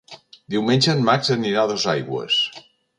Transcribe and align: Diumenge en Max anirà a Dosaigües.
Diumenge 0.53 0.89
en 0.95 1.05
Max 1.11 1.31
anirà 1.37 1.63
a 1.67 1.73
Dosaigües. 1.75 2.45